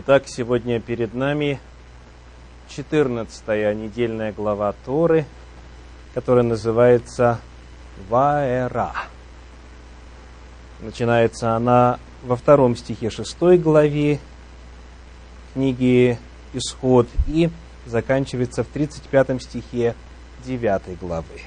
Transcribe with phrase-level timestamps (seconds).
[0.00, 1.58] Итак, сегодня перед нами
[2.68, 3.42] 14
[3.74, 5.26] недельная глава Торы,
[6.14, 7.40] которая называется
[8.08, 8.92] Ваэра.
[10.82, 14.20] Начинается она во втором стихе 6 главе
[15.52, 16.16] книги
[16.52, 17.50] Исход и
[17.84, 19.96] заканчивается в 35 стихе
[20.44, 21.40] 9 главы.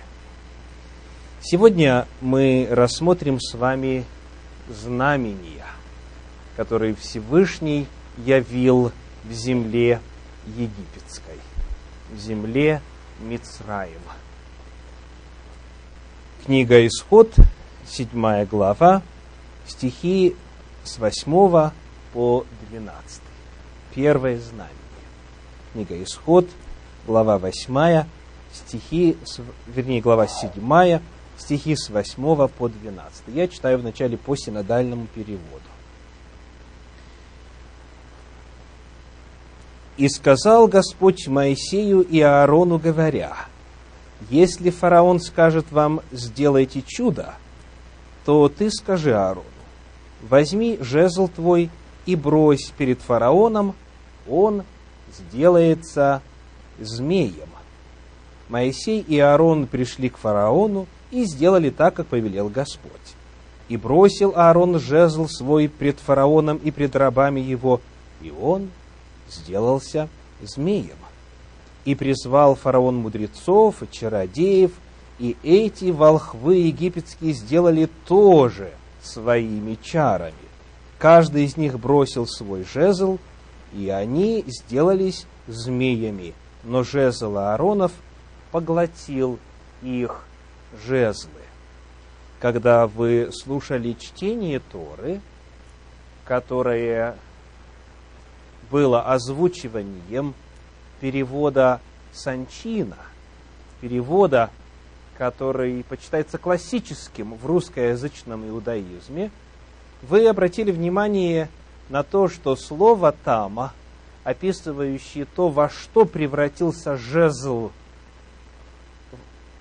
[1.39, 4.03] Сегодня мы рассмотрим с вами
[4.67, 5.67] знамения,
[6.57, 7.87] которые Всевышний
[8.25, 8.91] явил
[9.23, 9.99] в земле
[10.45, 11.39] египетской,
[12.11, 12.81] в земле
[13.19, 14.15] Мицраима.
[16.45, 17.33] Книга Исход,
[17.85, 19.01] 7 глава,
[19.67, 20.35] стихи
[20.83, 21.71] с 8
[22.13, 23.21] по 12.
[23.93, 24.71] Первое знамение.
[25.73, 26.49] Книга Исход,
[27.05, 28.05] глава 8,
[28.53, 29.17] стихи,
[29.67, 30.99] вернее, глава 7,
[31.37, 33.23] стихи с 8 по 12.
[33.27, 35.70] Я читаю вначале по синодальному переводу.
[40.01, 43.35] «И сказал Господь Моисею и Аарону, говоря,
[44.31, 47.35] «Если фараон скажет вам, сделайте чудо,
[48.25, 49.45] то ты скажи Аарону,
[50.27, 51.69] возьми жезл твой
[52.07, 53.75] и брось перед фараоном,
[54.27, 54.63] он
[55.13, 56.23] сделается
[56.79, 57.49] змеем».
[58.49, 62.91] Моисей и Аарон пришли к фараону и сделали так, как повелел Господь.
[63.69, 67.81] И бросил Аарон жезл свой пред фараоном и пред рабами его,
[68.23, 68.71] и он
[69.31, 70.09] сделался
[70.41, 70.97] змеем.
[71.85, 74.71] И призвал фараон мудрецов и чародеев,
[75.19, 78.71] и эти волхвы египетские сделали тоже
[79.01, 80.33] своими чарами.
[80.97, 83.17] Каждый из них бросил свой жезл,
[83.73, 87.91] и они сделались змеями, но жезл Ааронов
[88.51, 89.39] поглотил
[89.81, 90.23] их
[90.85, 91.29] жезлы.
[92.39, 95.21] Когда вы слушали чтение Торы,
[96.25, 97.15] которое
[98.71, 100.33] было озвучиванием
[101.01, 101.81] перевода
[102.13, 102.97] Санчина,
[103.81, 104.49] перевода,
[105.17, 109.29] который почитается классическим в русскоязычном иудаизме,
[110.01, 111.49] вы обратили внимание
[111.89, 113.73] на то, что слово «тама»,
[114.23, 117.71] описывающее то, во что превратился жезл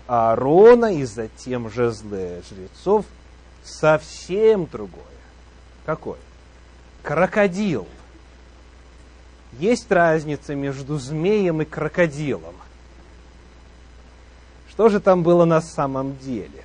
[0.07, 3.07] Аарона и затем жезлы жрецов,
[3.65, 5.05] совсем другое.
[5.87, 6.19] Какое?
[7.03, 7.87] Крокодил–
[9.59, 12.55] есть разница между змеем и крокодилом.
[14.69, 16.65] Что же там было на самом деле?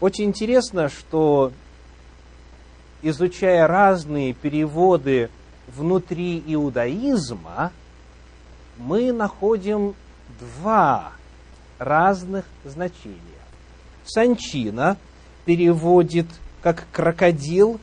[0.00, 1.52] Очень интересно, что
[3.02, 5.30] изучая разные переводы
[5.68, 7.72] внутри иудаизма,
[8.76, 9.94] мы находим
[10.40, 11.12] два
[11.78, 13.20] разных значения.
[14.04, 14.96] Санчина
[15.44, 16.26] переводит
[16.62, 17.80] как крокодил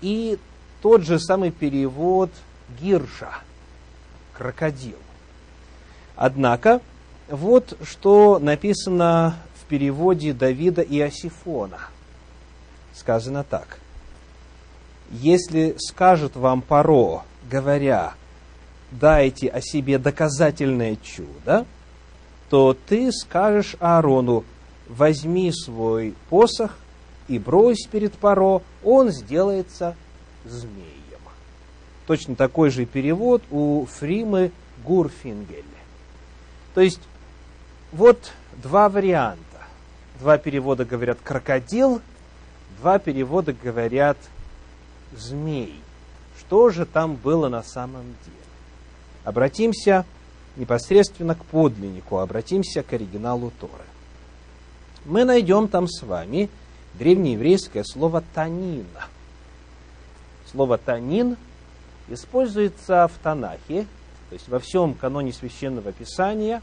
[0.00, 0.38] и
[0.86, 2.30] тот же самый перевод
[2.80, 3.40] Гирша,
[4.34, 4.98] крокодил.
[6.14, 6.80] Однако,
[7.28, 11.80] вот что написано в переводе Давида и Осифона.
[12.94, 13.80] Сказано так.
[15.10, 18.14] «Если скажет вам Паро, говоря,
[18.92, 21.66] дайте о себе доказательное чудо,
[22.48, 24.44] то ты скажешь Аарону,
[24.88, 26.78] возьми свой посох
[27.26, 29.96] и брось перед Паро, он сделается
[30.48, 31.20] змеем.
[32.06, 34.52] Точно такой же перевод у Фримы
[34.84, 35.64] Гурфингель.
[36.74, 37.00] То есть,
[37.92, 39.40] вот два варианта.
[40.20, 42.00] Два перевода говорят крокодил,
[42.78, 44.16] два перевода говорят
[45.16, 45.80] змей.
[46.38, 48.36] Что же там было на самом деле?
[49.24, 50.04] Обратимся
[50.56, 53.84] непосредственно к подлиннику, обратимся к оригиналу Торы.
[55.04, 56.48] Мы найдем там с вами
[56.94, 59.08] древнееврейское слово «танина»
[60.50, 61.36] слово «танин»
[62.08, 63.86] используется в Танахе,
[64.28, 66.62] то есть во всем каноне Священного Писания,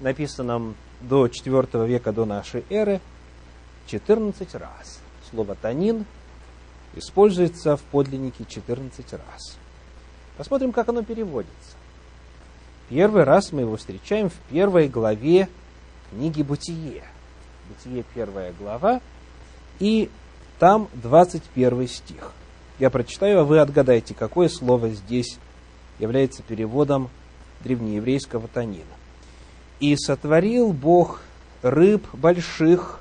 [0.00, 3.00] написанном до IV века до нашей эры,
[3.86, 5.00] 14 раз.
[5.30, 6.04] Слово «танин»
[6.94, 9.56] используется в подлиннике 14 раз.
[10.36, 11.76] Посмотрим, как оно переводится.
[12.88, 15.48] Первый раз мы его встречаем в первой главе
[16.10, 17.04] книги «Бытие».
[17.68, 19.00] Бытие, первая глава,
[19.78, 20.10] и
[20.58, 22.32] там 21 стих–
[22.82, 25.38] я прочитаю, а вы отгадайте, какое слово здесь
[26.00, 27.10] является переводом
[27.62, 28.82] древнееврейского танина.
[29.78, 31.20] «И сотворил Бог
[31.62, 32.98] рыб больших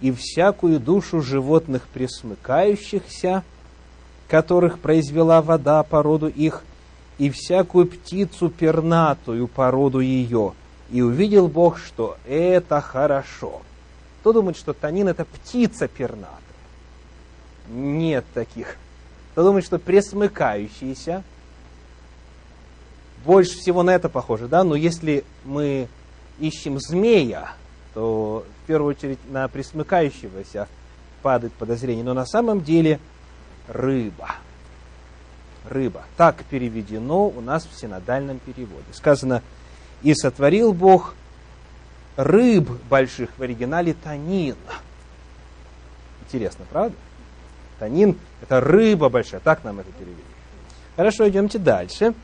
[0.00, 3.44] и всякую душу животных пресмыкающихся,
[4.26, 6.64] которых произвела вода по роду их,
[7.18, 10.52] и всякую птицу пернатую по роду ее.
[10.90, 13.62] И увидел Бог, что это хорошо.
[14.20, 16.40] Кто думает, что танин– это птица пернатая?
[17.68, 18.76] Нет таких
[19.36, 21.22] Кто думает, что пресмыкающийся,
[23.22, 24.64] больше всего на это похоже, да?
[24.64, 25.88] Но если мы
[26.38, 27.52] ищем змея,
[27.92, 30.68] то в первую очередь на присмыкающегося
[31.20, 32.02] падает подозрение.
[32.02, 32.98] Но на самом деле
[33.68, 34.36] рыба.
[35.68, 36.04] Рыба.
[36.16, 38.86] Так переведено у нас в синодальном переводе.
[38.92, 39.42] Сказано,
[40.02, 41.14] и сотворил Бог
[42.16, 44.56] рыб больших в оригинале танин.
[46.22, 46.96] Интересно, правда?
[47.78, 50.22] Танин– это рыба большая, так нам это перевели.
[50.96, 52.14] Хорошо, идемте дальше.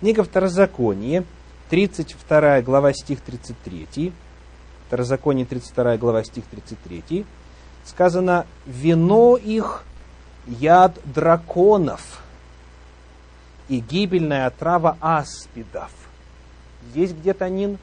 [0.00, 1.24] Книга Второзаконие,
[1.70, 4.12] 32 глава, стих 33.
[4.86, 7.26] Второзаконие, 32 глава, стих 33.
[7.84, 9.84] Сказано, вино их
[10.46, 12.22] яд драконов
[13.68, 15.90] и гибельная отрава аспидов.
[16.90, 17.78] Здесь где танин?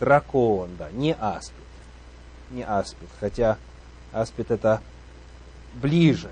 [0.00, 1.61] Дракон, да, не аспид.
[2.52, 3.56] Не аспид, хотя
[4.12, 4.80] аспид это
[5.74, 6.30] ближе,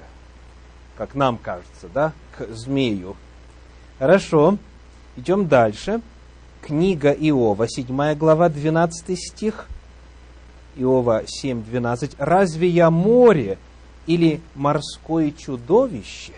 [0.96, 3.16] как нам кажется, да, к змею.
[3.98, 4.58] Хорошо,
[5.16, 6.00] идем дальше.
[6.62, 9.66] Книга Иова, 7 глава, 12 стих.
[10.76, 12.16] Иова 7, 12.
[12.18, 13.58] «Разве я море
[14.06, 16.34] или морское чудовище,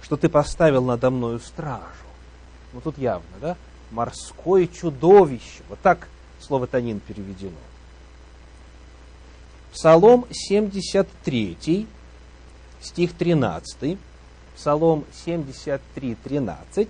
[0.00, 1.82] что ты поставил надо мною стражу?»
[2.72, 3.56] Ну, тут явно, да?
[3.90, 5.62] Морское чудовище.
[5.68, 6.08] Вот так
[6.40, 7.56] слово «танин» переведено.
[9.72, 11.86] Псалом 73,
[12.80, 13.98] стих 13.
[14.56, 16.88] Псалом 73, 13.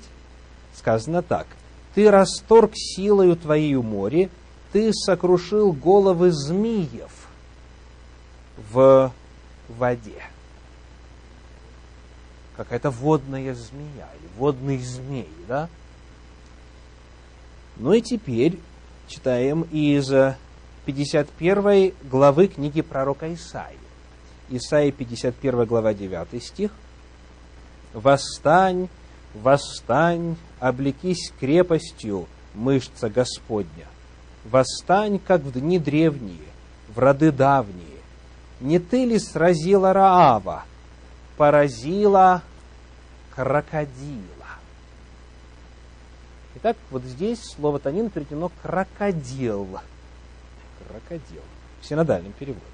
[0.75, 1.47] Сказано так.
[1.95, 4.31] «Ты расторг силою твоею море,
[4.73, 7.29] ты сокрушил головы змеев
[8.71, 9.13] в
[9.69, 10.23] воде».
[12.57, 15.69] Какая-то водная змея или водный змей, да?
[17.77, 18.59] Ну и теперь
[19.07, 20.13] читаем из
[20.89, 23.77] 51 главы книги пророка Исаии.
[24.49, 26.71] Исаии 51 глава 9 стих.
[27.93, 28.89] «Восстань,
[29.35, 33.87] восстань, облекись крепостью, мышца Господня.
[34.47, 36.49] Восстань, как в дни древние,
[36.89, 38.01] в роды давние.
[38.63, 40.65] Не ты ли сразила Раава,
[41.37, 42.43] поразила
[43.35, 44.25] крокодила?»
[46.55, 49.81] Итак, вот здесь слово танин переведено крокодил.
[50.89, 51.43] Крокодил.
[51.81, 52.65] В синодальном переводе.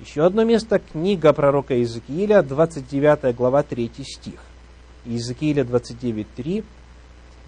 [0.00, 4.40] Еще одно место, книга пророка Иезекииля, 29 глава, 3 стих.
[5.04, 6.64] Иезекииля 29.3.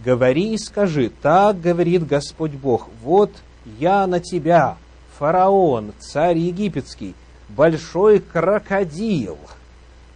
[0.04, 3.32] «Говори и скажи, так говорит Господь Бог, вот
[3.78, 4.76] я на тебя,
[5.18, 7.14] фараон, царь египетский,
[7.48, 9.38] большой крокодил,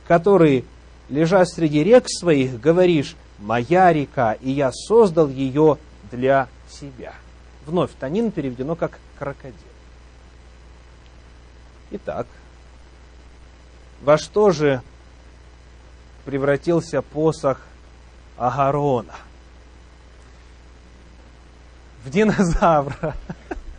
[0.07, 0.65] который,
[1.09, 5.79] лежа среди рек своих, говоришь, моя река, и я создал ее
[6.13, 7.15] для себя.
[7.67, 9.55] Вновь танин переведено как крокодил.
[11.91, 12.27] Итак,
[14.01, 14.81] во что же
[16.25, 17.61] превратился посох
[18.39, 19.15] Агарона?
[22.03, 23.15] В динозавра.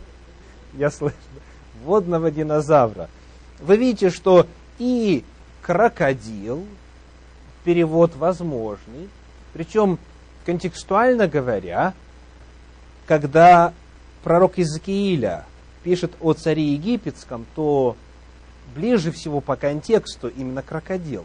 [0.74, 1.16] Я слышу.
[1.82, 3.08] Водного динозавра.
[3.58, 4.46] Вы видите, что
[4.78, 5.24] и
[5.60, 6.64] крокодил,
[7.64, 9.08] перевод возможный,
[9.52, 9.98] причем,
[10.46, 11.94] контекстуально говоря,
[13.08, 13.72] когда
[14.22, 15.44] пророк Иезекииля
[15.82, 17.96] пишет о царе египетском, то
[18.74, 21.24] ближе всего по контексту именно крокодил.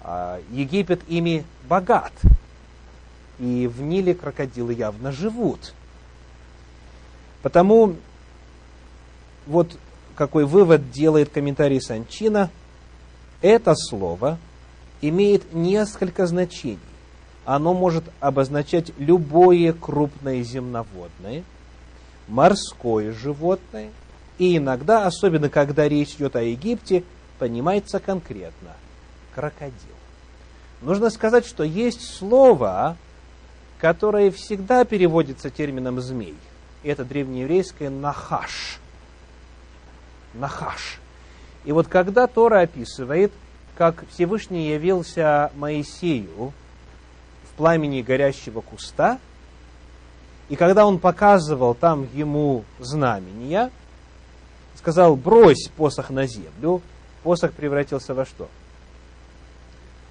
[0.00, 2.12] А Египет ими богат,
[3.38, 5.74] и в Ниле крокодилы явно живут.
[7.42, 7.96] Потому
[9.46, 9.76] вот
[10.16, 12.50] какой вывод делает комментарий Санчина,
[13.40, 14.38] это слово
[15.00, 16.80] имеет несколько значений
[17.48, 21.44] оно может обозначать любое крупное земноводное,
[22.28, 23.90] морское животное,
[24.38, 27.02] и иногда, особенно когда речь идет о Египте,
[27.38, 28.74] понимается конкретно
[29.34, 29.74] крокодил.
[30.82, 32.96] Нужно сказать, что есть слово,
[33.78, 36.36] которое всегда переводится термином змей.
[36.84, 38.78] Это древнееврейское нахаш.
[40.34, 41.00] Нахаш.
[41.64, 43.32] И вот когда Тора описывает,
[43.76, 46.52] как Всевышний явился Моисею
[47.58, 49.18] пламени горящего куста,
[50.48, 53.70] и когда он показывал там ему знамения,
[54.76, 56.80] сказал, брось посох на землю,
[57.22, 58.48] посох превратился во что?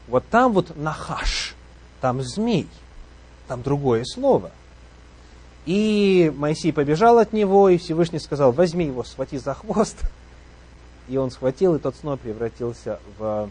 [0.07, 1.55] Вот там вот нахаш,
[2.01, 2.67] там змей,
[3.47, 4.51] там другое слово.
[5.65, 9.97] И Моисей побежал от него, и Всевышний сказал, возьми его, схвати за хвост.
[11.09, 13.49] И он схватил, и тот снова превратился в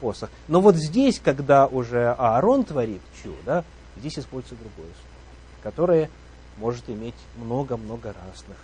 [0.00, 0.30] посох.
[0.46, 3.64] Но вот здесь, когда уже Аарон творит чудо,
[3.96, 6.10] здесь используется другое слово, которое
[6.58, 8.56] может иметь много-много разных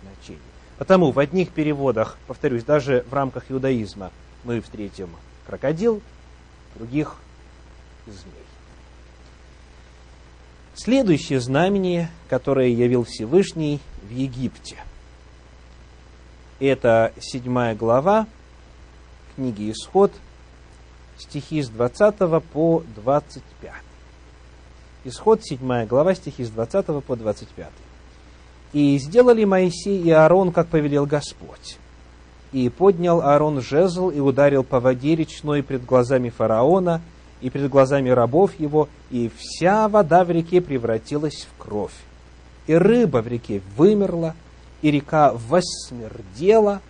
[0.00, 0.40] значений.
[0.78, 4.10] Потому в одних переводах, повторюсь, даже в рамках иудаизма
[4.44, 5.10] мы встретим
[5.46, 6.02] крокодил,
[6.74, 7.16] других
[8.06, 8.34] змей.
[10.74, 14.78] Следующее знамение, которое явил Всевышний в Египте,
[16.58, 18.26] это седьмая глава
[19.36, 20.12] книги Исход,
[21.18, 22.16] стихи с 20
[22.52, 23.72] по 25.
[25.04, 27.66] Исход, 7 глава, стихи с 20 по 25.
[28.72, 31.78] «И сделали Моисей и Аарон, как повелел Господь.
[32.52, 37.00] И поднял Аарон жезл и ударил по воде речной пред глазами фараона
[37.40, 41.94] и пред глазами рабов его, и вся вода в реке превратилась в кровь.
[42.68, 44.36] И рыба в реке вымерла,
[44.82, 46.80] и река восмердела,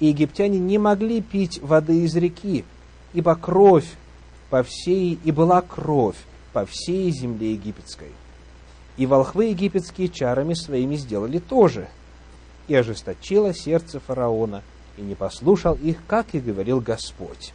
[0.00, 2.66] и египтяне не могли пить воды из реки,
[3.14, 3.90] ибо кровь
[4.50, 6.16] по всей, и была кровь
[6.54, 8.12] по всей земле египетской.
[8.96, 11.88] И волхвы египетские чарами своими сделали тоже.
[12.68, 14.62] И ожесточило сердце фараона,
[14.96, 17.52] и не послушал их, как и говорил Господь.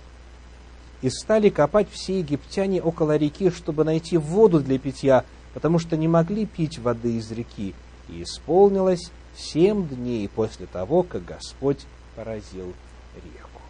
[1.02, 6.10] И стали копать все египтяне около реки, чтобы найти воду для питья, потому что не
[6.10, 7.74] могли пить воды из реки.
[8.10, 11.86] И исполнилось семь дней после того, как Господь
[12.18, 12.74] поразил
[13.16, 13.62] реку.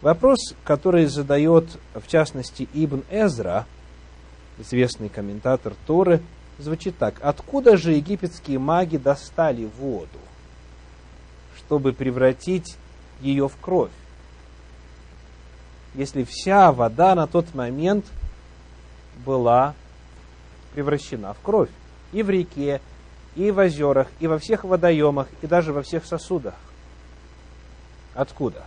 [0.00, 3.66] Вопрос, который задает, в частности, Ибн Эзра–
[4.58, 6.20] известный комментатор Торы,
[6.58, 7.14] звучит так.
[7.20, 10.18] Откуда же египетские маги достали воду,
[11.56, 12.76] чтобы превратить
[13.20, 13.90] ее в кровь?
[15.94, 18.04] Если вся вода на тот момент
[19.24, 19.74] была
[20.74, 21.70] превращена в кровь.
[22.12, 22.80] И в реке,
[23.34, 26.54] и в озерах, и во всех водоемах, и даже во всех сосудах.
[28.14, 28.64] Откуда?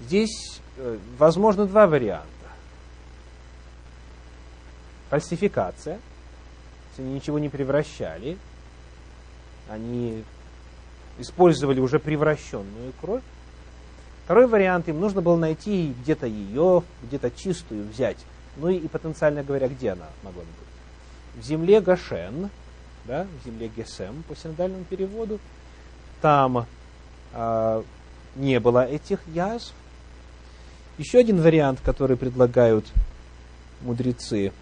[0.00, 2.26] Здесь э, возможно два варианта
[5.12, 6.00] фальсификация,
[6.96, 8.38] они ничего не превращали,
[9.68, 10.24] они
[11.18, 13.22] использовали уже превращенную кровь.
[14.24, 18.16] Второй вариант, им нужно было найти где-то ее, где-то чистую взять.
[18.56, 21.42] Ну и, и потенциально говоря, где она могла быть?
[21.42, 22.48] В земле Гашен,
[23.04, 25.40] да, в земле Гесем по синодальному переводу,
[26.22, 26.66] там
[27.34, 27.82] э,
[28.36, 29.74] не было этих язв.
[30.96, 32.86] Еще один вариант, который предлагают
[33.82, 34.52] мудрецы,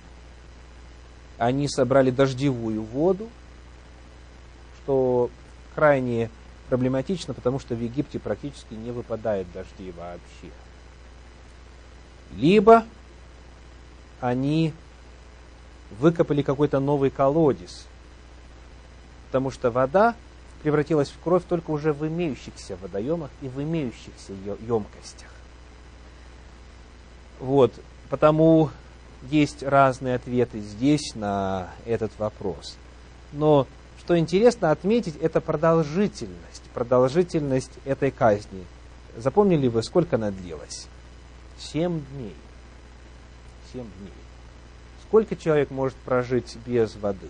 [1.41, 3.31] они собрали дождевую воду,
[4.77, 5.31] что
[5.75, 6.29] крайне
[6.69, 10.53] проблематично, потому что в Египте практически не выпадает дождей вообще.
[12.37, 12.85] Либо
[14.21, 14.75] они
[15.99, 17.87] выкопали какой-то новый колодец,
[19.29, 20.15] потому что вода
[20.63, 24.35] превратилась в кровь только уже в имеющихся водоемах и в имеющихся
[24.67, 25.31] емкостях.
[27.39, 27.73] Вот,
[28.11, 28.69] потому
[29.23, 32.77] есть разные ответы здесь на этот вопрос.
[33.33, 33.67] Но
[33.99, 38.65] что интересно отметить, это продолжительность, продолжительность этой казни.
[39.17, 40.89] Запомнили вы, сколько она длилась?
[41.59, 42.35] Семь дней.
[43.73, 44.13] Семь дней.
[45.07, 47.29] Сколько человек может прожить без воды?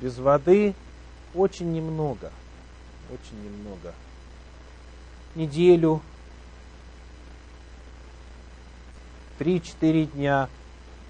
[0.00, 0.74] Без воды
[1.34, 2.30] очень немного.
[3.10, 3.94] Очень немного.
[5.34, 6.02] Неделю,
[9.42, 10.48] 3-4 дня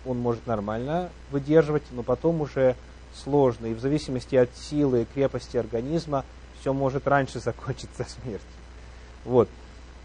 [0.06, 2.76] он может нормально выдерживать, но потом уже
[3.14, 3.66] сложно.
[3.66, 6.24] И в зависимости от силы и крепости организма
[6.60, 8.48] все может раньше закончиться смертью.
[9.24, 9.48] Вот.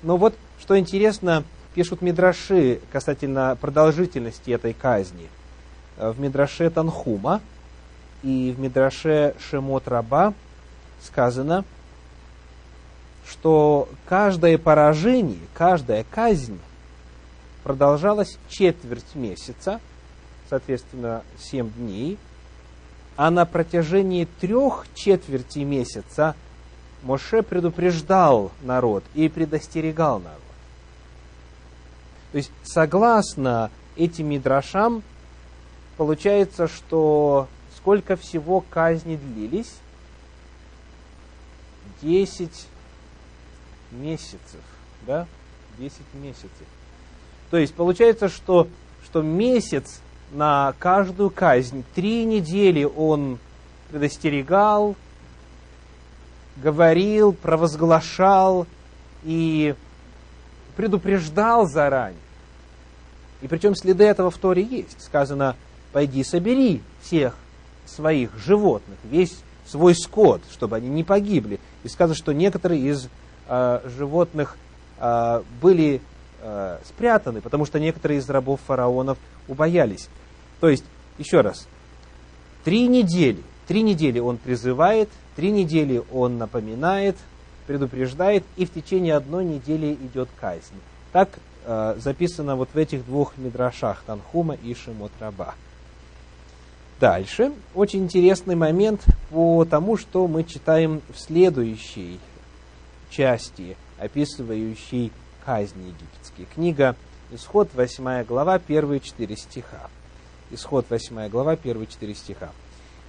[0.04, 1.44] Но вот, что интересно,
[1.74, 5.30] пишут Мидраши касательно продолжительности этой казни.
[5.98, 7.42] В Мидраше Танхума
[8.22, 10.34] и в Мидраше Шемот Раба
[11.02, 11.64] сказано,
[13.28, 16.60] что каждое поражение, каждая казнь
[17.68, 19.82] продолжалась четверть месяца,
[20.50, 22.18] соответственно, 7 дней,
[23.18, 26.34] а на протяжении трех четверти месяца
[27.04, 30.40] Моше предупреждал народ и предостерегал народ.
[32.32, 35.04] То есть, согласно этим мидрашам,
[35.98, 39.74] получается, что сколько всего казни длились?
[42.02, 42.68] Десять
[43.92, 44.62] месяцев,
[45.06, 45.28] да?
[45.78, 46.66] Десять месяцев.
[47.50, 48.68] То есть получается, что,
[49.04, 50.02] что месяц
[50.32, 53.40] на каждую казнь, три недели он
[53.90, 54.96] предостерегал,
[56.58, 58.68] говорил, провозглашал
[59.24, 59.76] и
[60.76, 62.20] предупреждал заранее.
[63.42, 65.02] И причем следы этого в Торе есть.
[65.02, 65.56] Сказано,
[65.94, 67.36] пойди собери всех
[67.86, 71.60] своих животных, весь свой скот, чтобы они не погибли.
[71.84, 73.10] И сказано, что некоторые из
[73.48, 74.58] э, животных
[75.00, 76.02] э, были
[76.42, 79.18] э, спрятаны, потому что некоторые из рабов фараонов
[79.48, 80.10] убоялись.
[80.60, 80.84] То есть,
[81.18, 81.68] еще раз,
[82.68, 87.16] Три недели, три недели он призывает, три недели он напоминает,
[87.66, 90.76] предупреждает, и в течение одной недели идет казнь.
[91.14, 91.30] Так
[91.64, 95.56] э, записано вот в этих двух мидрашах Танхума и Шимот Раба.
[97.00, 102.20] Дальше очень интересный момент по тому, что мы читаем в следующей
[103.10, 105.14] части, описывающей
[105.48, 106.46] казни египетские.
[106.54, 106.98] Книга
[107.32, 109.90] Исход, 8 глава, первые четыре стиха.
[110.52, 112.50] Исход, 8 глава, первые четыре стиха.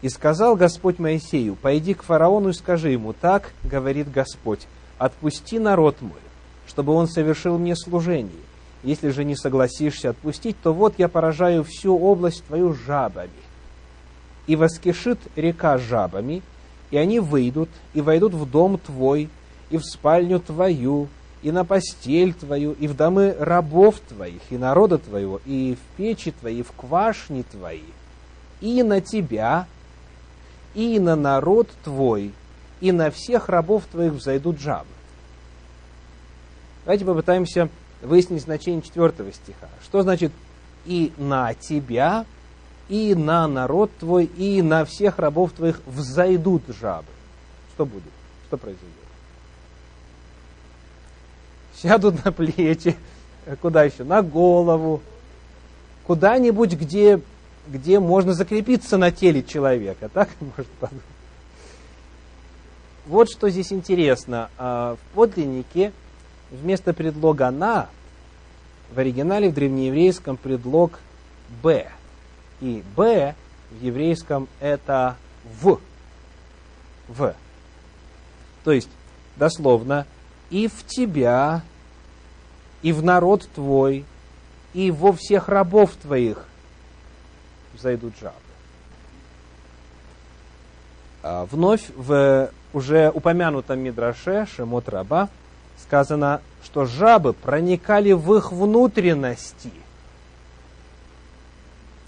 [0.02, 4.68] «И сказал Господь Моисею, пойди к фараону и скажи ему, так говорит Господь,
[4.98, 6.20] отпусти народ мой,
[6.68, 8.30] чтобы он совершил мне служение.
[8.84, 13.32] Если же не согласишься отпустить, то вот я поражаю всю область твою жабами.
[14.46, 16.42] И воскишит река жабами,
[16.92, 19.28] и они выйдут, и войдут в дом твой,
[19.70, 21.08] и в спальню твою,
[21.42, 26.32] и на постель твою, и в домы рабов твоих, и народа твоего, и в печи
[26.32, 27.82] твои, и в квашни твои,
[28.60, 29.66] и на тебя,
[30.74, 32.32] и на народ твой,
[32.80, 34.88] и на всех рабов твоих взойдут жабы.
[36.84, 37.68] Давайте попытаемся
[38.02, 39.68] выяснить значение четвертого стиха.
[39.82, 40.32] Что значит
[40.86, 42.24] «и на тебя»,
[42.88, 47.08] и на народ твой, и на всех рабов твоих взойдут жабы?
[47.74, 48.12] Что будет?
[48.46, 49.07] Что произойдет?
[51.80, 52.96] Сядут на плечи,
[53.60, 54.04] куда еще?
[54.04, 55.00] На голову,
[56.06, 57.20] куда-нибудь, где,
[57.68, 60.08] где можно закрепиться на теле человека.
[60.08, 61.04] Так может подумать.
[63.06, 64.50] Вот что здесь интересно.
[64.58, 65.92] А, в подлиннике
[66.50, 67.88] вместо предлога «на»
[68.92, 70.98] в оригинале в древнееврейском предлог
[71.62, 71.88] «б».
[72.60, 73.34] И «б»
[73.70, 75.16] в еврейском это
[75.60, 75.78] «в».
[77.06, 77.34] «В».
[78.64, 78.90] То есть,
[79.36, 80.06] дословно,
[80.50, 81.62] «и в тебя,
[82.82, 84.04] и в народ твой,
[84.74, 86.44] и во всех рабов твоих
[87.78, 88.34] зайдут жабы».
[91.22, 95.28] А вновь в уже упомянутом Мидраше Шемот Раба
[95.82, 99.72] сказано, что жабы проникали в их внутренности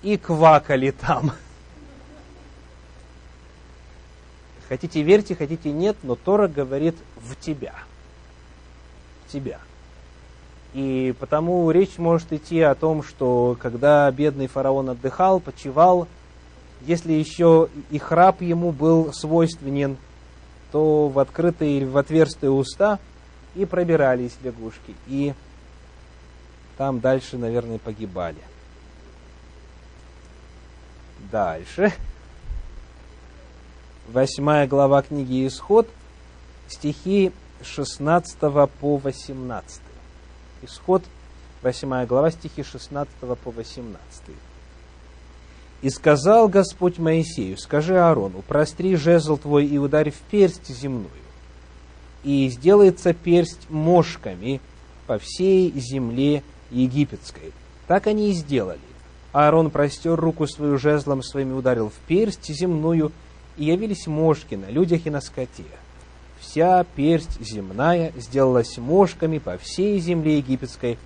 [0.03, 1.33] и квакали там.
[4.69, 7.75] Хотите верьте, хотите нет, но Тора говорит в тебя.
[9.33, 9.59] Тебя.
[10.73, 16.07] И потому речь может идти о том, что когда бедный фараон отдыхал, почевал,
[16.83, 19.97] если еще и храп ему был свойственен,
[20.73, 22.99] то в открытые или в отверстые уста–
[23.55, 25.35] и пробирались лягушки, и
[26.77, 28.39] там дальше, наверное, погибали.
[31.31, 31.93] Дальше.
[34.09, 35.89] Восьмая глава книги Исход,
[36.69, 38.39] стихи 16
[38.81, 39.81] по 18.
[40.63, 41.03] Исход,
[41.63, 43.99] восьмая глава, стихи 16 по 18.
[45.83, 51.09] «И сказал Господь Моисею, скажи Аарону, простри жезл твой и ударь в персть земную,
[52.23, 54.61] и сделается персть мошками
[55.07, 57.53] по всей земле египетской.
[57.87, 58.79] Так они и сделали.
[59.33, 63.13] Аарон простер руку свою жезлом своими ударил в персть земную,
[63.57, 65.65] и явились мошки на людях и на скоте.
[66.41, 70.99] Вся персть земная сделалась мошками по всей земле египетской.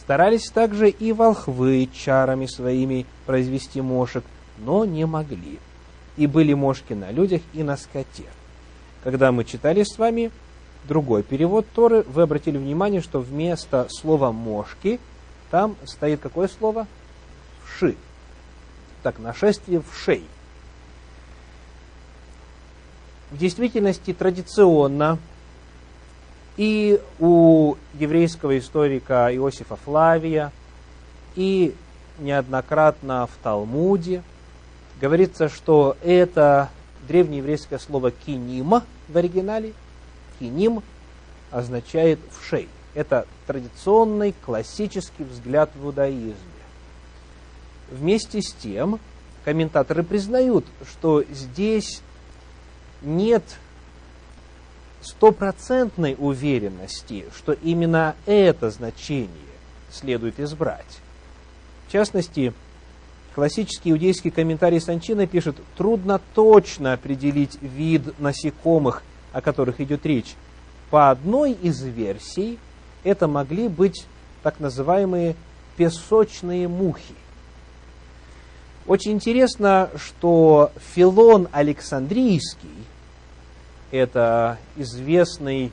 [0.00, 4.24] Старались также и волхвы чарами своими произвести мошек,
[4.58, 5.58] но не могли.
[6.16, 8.24] И были мошки на людях и на скоте.
[9.04, 10.30] Когда мы читали с вами
[10.88, 14.98] другой перевод Торы, вы обратили внимание, что вместо слова «мошки»
[15.50, 16.86] там стоит какое слово?
[17.64, 17.94] «Вши».
[19.02, 20.24] Так, нашествие вшей.
[23.32, 25.18] В действительности традиционно
[26.58, 30.52] и у еврейского историка Иосифа Флавия,
[31.34, 31.74] и
[32.18, 34.22] неоднократно в Талмуде
[35.00, 36.68] говорится, что это
[37.08, 39.72] древнееврейское слово «кинима» в оригинале,
[40.38, 40.82] киним
[41.50, 42.68] означает вшей.
[42.92, 46.34] Это традиционный классический взгляд в иудаизме.
[47.90, 49.00] Вместе с тем,
[49.46, 52.02] комментаторы признают, что здесь
[53.04, 53.42] нет
[55.02, 59.28] стопроцентной уверенности, что именно это значение
[59.90, 61.00] следует избрать.
[61.88, 62.52] В частности,
[63.34, 70.34] классический иудейский комментарий Санчина пишет, трудно точно определить вид насекомых, о которых идет речь.
[70.90, 72.58] По одной из версий
[73.02, 74.06] это могли быть
[74.42, 75.36] так называемые
[75.76, 77.14] песочные мухи.
[78.86, 82.68] Очень интересно, что Филон Александрийский,
[83.92, 85.70] это известный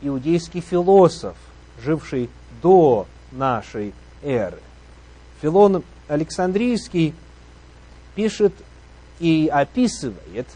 [0.00, 1.36] иудейский философ,
[1.80, 2.28] живший
[2.62, 4.58] до нашей эры.
[5.40, 7.14] Филон Александрийский
[8.14, 8.54] пишет
[9.20, 10.48] и описывает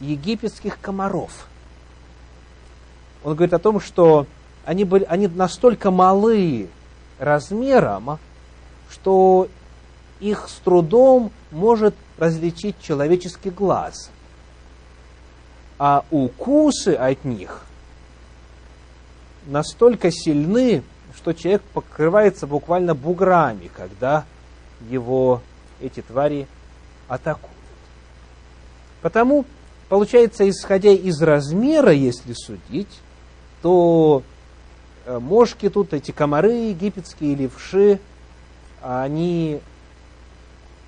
[0.00, 1.46] египетских комаров.
[3.24, 4.26] Он говорит о том, что
[4.64, 6.68] они, были, они настолько малы
[7.18, 8.18] размером,
[8.90, 9.48] что
[10.20, 14.10] их с трудом может различить человеческий глаз.
[15.78, 17.64] А укусы от них
[19.46, 20.82] настолько сильны,
[21.14, 24.24] что человек покрывается буквально буграми, когда
[24.88, 25.42] его
[25.80, 26.46] эти твари
[27.08, 27.54] атакуют.
[29.02, 29.44] Потому,
[29.88, 33.00] получается, исходя из размера, если судить,
[33.62, 34.22] то
[35.04, 38.00] э, мошки тут, эти комары египетские, левши,
[38.82, 39.60] они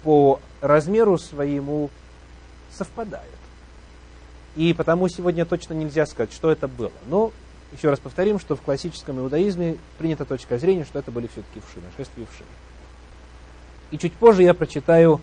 [0.03, 1.90] по размеру своему
[2.70, 3.27] совпадают.
[4.59, 6.90] И потому сегодня точно нельзя сказать, что это было.
[7.07, 7.31] Но
[7.71, 11.81] еще раз повторим, что в классическом иудаизме принята точка зрения, что это были все-таки вши,
[11.81, 12.42] нашествие вши.
[13.92, 15.21] И чуть позже я прочитаю,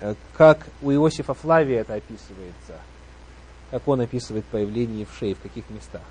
[0.00, 2.78] э, как у Иосифа Флавия это описывается,
[3.70, 6.02] как он описывает появление вшей, в каких местах.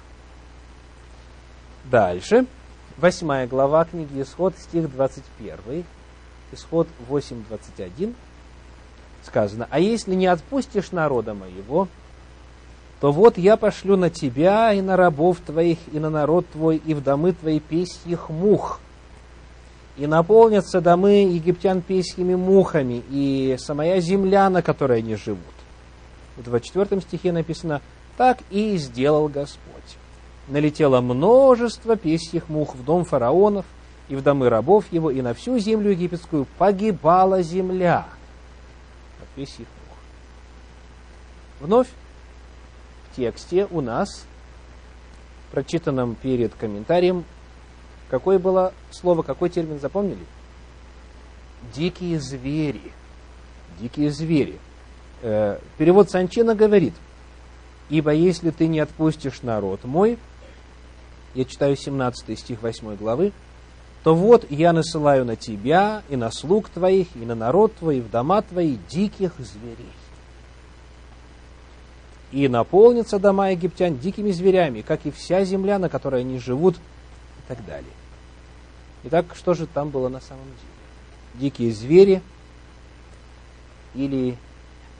[1.91, 2.47] Дальше,
[2.97, 5.85] восьмая глава книги Исход, стих 21,
[6.53, 8.15] Исход 8.21,
[9.25, 11.87] сказано, «А если не отпустишь народа моего,
[13.03, 16.93] то вот я пошлю на тебя и на рабов твоих, и на народ твой, и
[16.93, 18.79] в домы твои песьих мух.
[19.97, 25.41] И наполнятся домы египтян песьими мухами, и самая земля, на которой они живут.
[26.37, 27.81] В 24 стихе написано,
[28.15, 29.97] так и сделал Господь.
[30.47, 33.65] Налетело множество песьих мух в дом фараонов,
[34.07, 38.05] и в домы рабов его, и на всю землю египетскую погибала земля
[39.33, 39.97] от песьих мух.
[41.59, 41.87] Вновь
[43.15, 44.25] тексте у нас,
[45.51, 47.25] прочитанном перед комментарием,
[48.09, 50.25] какое было слово, какой термин запомнили?
[51.73, 52.91] Дикие звери.
[53.79, 54.59] Дикие звери.
[55.21, 56.93] Э, перевод Санчина говорит,
[57.89, 60.17] «Ибо если ты не отпустишь народ мой»,
[61.33, 63.31] я читаю 17 стих 8 главы,
[64.03, 68.01] то вот я насылаю на тебя и на слуг твоих, и на народ твой, и
[68.01, 69.91] в дома твои диких зверей
[72.33, 77.47] и наполнятся дома египтян дикими зверями, как и вся земля, на которой они живут, и
[77.47, 77.91] так далее.
[79.03, 80.57] Итак, что же там было на самом деле?
[81.35, 82.21] Дикие звери
[83.93, 84.35] или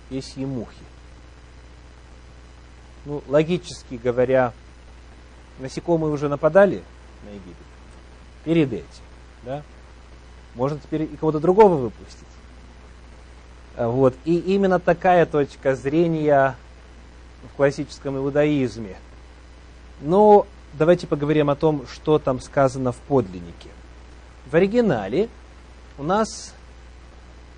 [0.09, 0.77] песьи мухи?
[3.05, 4.53] Ну, логически говоря,
[5.59, 6.83] насекомые уже нападали
[7.25, 7.62] на Египет
[8.43, 8.85] перед этим,
[9.43, 9.63] да?
[10.55, 12.27] Можно теперь и кого-то другого выпустить.
[13.77, 14.13] Вот.
[14.25, 16.55] И именно такая точка зрения
[17.51, 18.95] в классическом иудаизме.
[20.01, 23.69] Но давайте поговорим о том, что там сказано в подлиннике.
[24.51, 25.29] В оригинале
[25.97, 26.53] у нас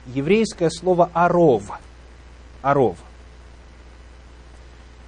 [0.08, 1.72] еврейское слово «аров».
[2.62, 2.98] «Аров».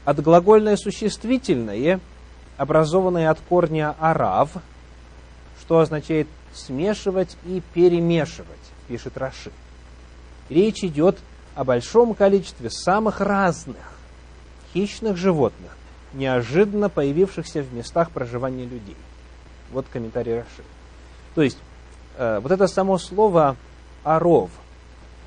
[0.03, 1.99] Отглагольное существительное,
[2.57, 4.51] образованное от корня «арав»,
[5.67, 8.47] что означает «смешивать и перемешивать»,
[8.87, 9.51] пишет Раши.
[10.49, 11.17] Речь идет
[11.55, 13.75] о большом количестве самых разных
[14.71, 15.75] хищных животных,
[16.13, 18.95] неожиданно появившихся в местах проживания людей.
[19.73, 20.63] Вот комментарий Раши.
[21.35, 21.57] То есть,
[22.15, 23.57] э, вот это само слово
[24.05, 24.49] «аров»,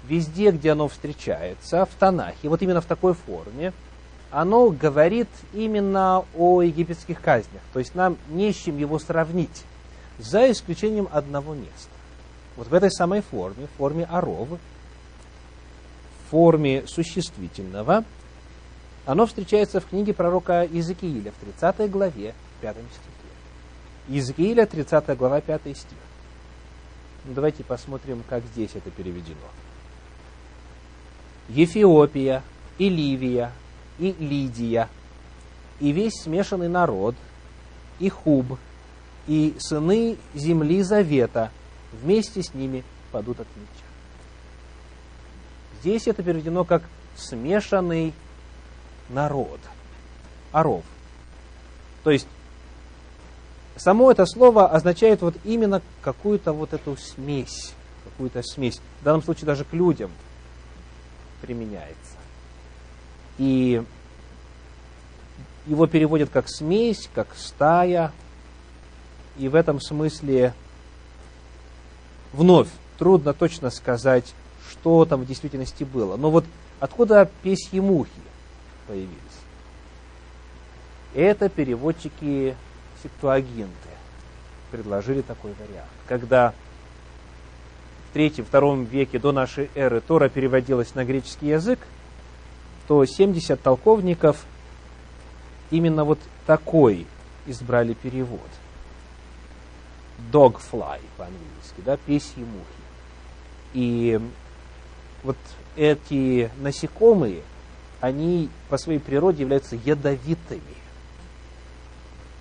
[0.08, 3.74] везде, где оно встречается, в Танахе, вот именно в такой форме,
[4.30, 7.60] оно говорит именно о египетских казнях.
[7.74, 9.64] То есть нам не с чем его сравнить,
[10.20, 11.90] за исключением одного места.
[12.56, 14.58] Вот в этой самой форме, в форме аров, в
[16.30, 18.04] форме существительного–
[19.06, 23.10] оно встречается в книге пророка Иезекииля в 30 главе, 5 стихе.
[24.08, 25.98] Иезекииля, 30 глава, 5 стих.
[27.24, 29.36] Ну, давайте посмотрим, как здесь это переведено.
[31.48, 32.42] Ефиопия,
[32.78, 33.52] и Ливия,
[33.98, 34.88] и Лидия,
[35.80, 37.14] и весь смешанный народ,
[37.98, 38.58] и Хуб,
[39.30, 41.52] и сыны земли Завета
[41.92, 43.86] вместе с ними падут от меча.
[45.80, 46.82] Здесь это переведено как
[47.14, 48.12] смешанный
[49.08, 49.60] народ.
[50.50, 50.82] Аров.
[52.02, 52.26] То есть,
[53.76, 58.80] само это слово означает вот именно какую-то вот эту смесь, какую-то смесь.
[59.00, 60.10] В данном случае даже к людям
[61.40, 62.16] применяется.
[63.38, 63.80] И
[65.66, 68.10] его переводят как смесь, как стая.
[69.40, 70.52] И в этом смысле
[72.34, 74.34] вновь трудно точно сказать,
[74.70, 76.18] что там в действительности было.
[76.18, 76.44] Но вот
[76.78, 78.10] откуда песьи мухи?
[78.86, 79.16] появились.
[81.14, 82.54] Это переводчики
[83.02, 83.88] септуагинты
[84.70, 86.52] предложили такой вариант, когда
[88.10, 91.78] в третьем-втором веке до нашей эры Тора переводилась на греческий язык,
[92.88, 94.44] то 70 толковников
[95.70, 97.06] именно вот такой
[97.46, 98.40] избрали перевод.
[100.32, 102.64] Dogfly по-английски, да, песьи мухи.
[103.72, 104.20] И
[105.22, 105.36] вот
[105.76, 107.42] эти насекомые,
[108.00, 110.62] они по своей природе являются ядовитыми.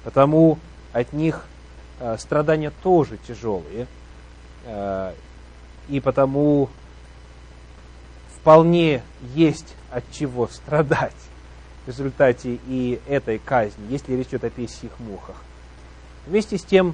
[0.04, 0.58] Потому
[0.94, 1.46] от них
[2.00, 3.88] э, страдания тоже тяжелые.
[4.65, 5.13] Э,
[5.89, 6.70] и потому
[8.36, 9.04] вполне
[9.36, 11.15] есть от чего страдать
[11.86, 15.36] в результате и этой казни, если речь идет о песьих мухах.
[16.26, 16.94] Вместе с тем,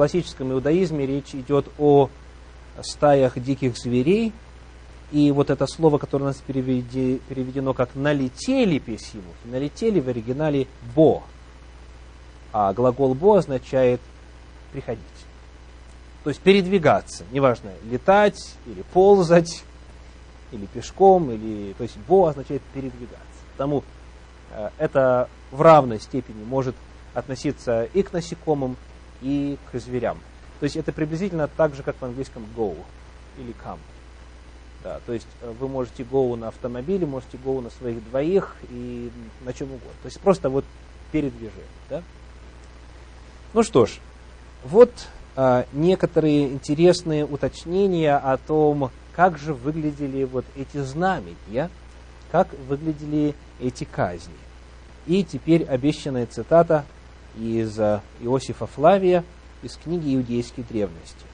[0.00, 2.08] классическом иудаизме речь идет о
[2.80, 4.32] стаях диких зверей,
[5.12, 10.68] и вот это слово, которое у нас переведено как «налетели песьи мухи», «налетели» в оригинале
[10.96, 11.22] «бо»,
[12.50, 14.00] а глагол «бо» означает
[14.72, 15.04] «приходить».
[16.24, 19.64] То есть передвигаться, неважно, летать или ползать,
[20.50, 23.42] или пешком, или, то есть «бо» означает передвигаться.
[23.52, 23.84] Потому
[24.52, 26.74] э, это в равной степени может
[27.12, 28.78] относиться и к насекомым,
[29.22, 30.18] и к зверям.
[30.60, 32.76] То есть это приблизительно так же, как в английском go
[33.38, 33.78] или come.
[34.82, 39.10] Да, то есть э, вы можете go на автомобиле, можете go на своих двоих и
[39.44, 39.90] на чем угодно.
[40.02, 40.64] То есть просто вот
[41.12, 41.64] передвижение.
[41.88, 42.02] Да?
[43.52, 43.98] Ну что ж,
[44.64, 44.90] вот
[45.36, 51.70] а, некоторые интересные уточнения о том, как же выглядели вот эти знамения,
[52.30, 54.34] как выглядели эти казни.
[55.06, 56.84] И теперь обещанная цитата
[57.38, 59.24] из а, Иосифа Флавия
[59.62, 61.26] из книги Иудейской древности.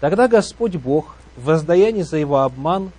[0.00, 2.90] Тогда Господь Бог в воздаянии за его обман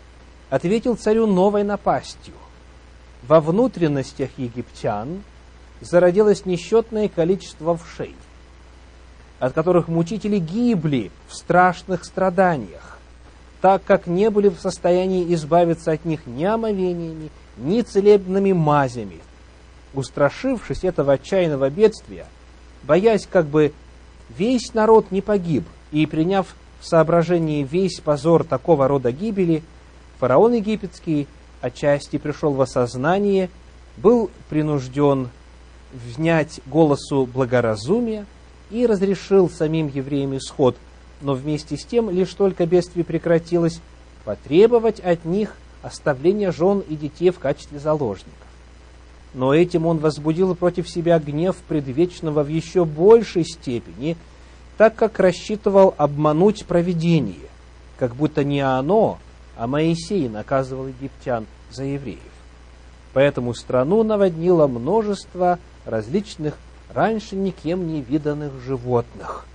[0.50, 2.34] ответил царю новой напастью.
[3.28, 5.24] Во внутренностях египтян
[5.82, 8.16] зародилось несчетное количество вшей,
[9.40, 13.00] от которых мучители гибли в страшных страданиях,
[13.62, 19.20] так как не были в состоянии избавиться от них ни омовениями, ни целебными мазями.
[19.94, 22.26] Устрашившись этого отчаянного бедствия,
[22.84, 23.74] боясь, как бы
[24.30, 29.64] весь народ не погиб, и приняв в соображении весь позор такого рода гибели,
[30.20, 31.28] фараон египетский
[31.62, 33.50] отчасти пришел в осознание,
[33.98, 35.30] был принужден
[35.94, 38.26] внять голосу благоразумия
[38.70, 40.78] и разрешил самим евреям исход,
[41.22, 43.82] но вместе с тем, лишь только бедствие прекратилось,
[44.24, 48.48] потребовать от них оставления жен и детей в качестве заложников.
[49.34, 54.18] Но этим он возбудил против себя гнев предвечного в еще большей степени,
[54.78, 57.50] так как рассчитывал обмануть провидение,
[57.98, 59.20] как будто не оно,
[59.56, 62.20] а Моисей наказывал египтян за евреев.
[63.14, 66.58] Поэтому страну наводнило множество различных
[66.94, 69.46] раньше никем не виданных животных,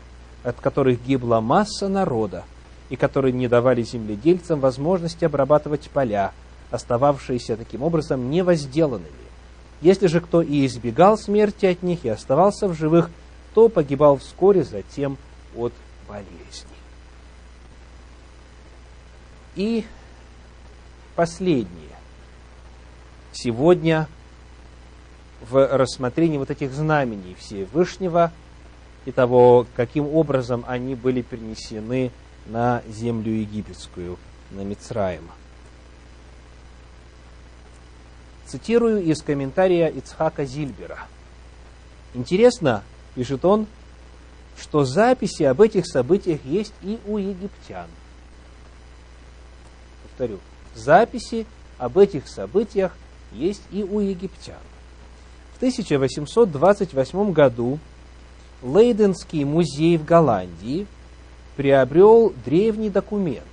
[0.42, 2.44] от которых гибла масса народа,
[2.88, 6.32] и которые не давали земледельцам возможности обрабатывать поля,
[6.70, 9.25] остававшиеся таким образом невозделанными.
[9.80, 13.10] Если же кто и избегал смерти от них и оставался в живых,
[13.54, 15.18] то погибал вскоре затем
[15.54, 15.72] от
[16.08, 16.76] болезни.
[19.54, 19.84] И
[21.14, 21.70] последнее.
[23.32, 24.08] Сегодня
[25.40, 28.32] в рассмотрении вот этих знамений Всевышнего
[29.04, 32.10] и того, каким образом они были перенесены
[32.46, 34.18] на землю египетскую,
[34.50, 35.32] на Мицраима.
[38.46, 41.00] Цитирую из комментария Ицхака Зильбера.
[42.14, 42.82] Интересно,
[43.14, 43.66] пишет он,
[44.58, 47.86] что записи об этих событиях есть и у египтян.
[50.04, 50.38] Повторю,
[50.74, 51.46] записи
[51.78, 52.92] об этих событиях
[53.32, 54.56] есть и у египтян.
[55.54, 57.78] В 1828 году
[58.62, 60.86] Лейденский музей в Голландии
[61.56, 63.44] приобрел древний документ.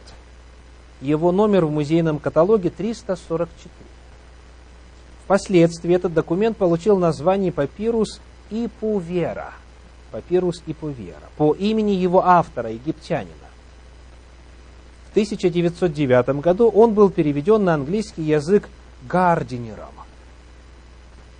[1.01, 3.82] Его номер в музейном каталоге 344.
[5.33, 9.53] Впоследствии этот документ получил название «Папирус Ипувера».
[10.11, 11.27] Папирус Ипувера.
[11.37, 13.31] По имени его автора, египтянина.
[15.07, 18.69] В 1909 году он был переведен на английский язык
[19.09, 19.95] Гардинером.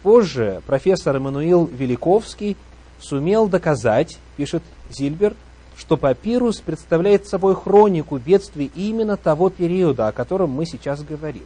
[0.02, 2.58] Позже профессор Эммануил Великовский
[3.00, 5.36] сумел доказать, пишет Зильбер,
[5.78, 11.46] что папирус представляет собой хронику бедствий именно того периода, о котором мы сейчас говорим.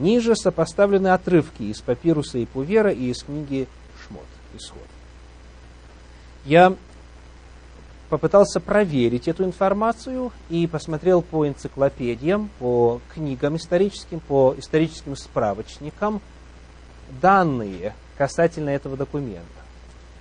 [0.00, 3.68] Ниже сопоставлены отрывки из папируса и Пувера и из книги
[4.02, 4.24] Шмот,
[4.56, 4.86] Исход.
[6.46, 6.74] Я
[8.08, 16.20] попытался проверить эту информацию и посмотрел по энциклопедиям, по книгам историческим, по историческим справочникам–
[17.20, 19.44] данные касательно этого документа.